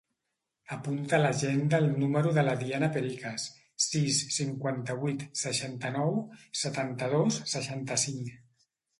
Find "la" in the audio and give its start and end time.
2.47-2.55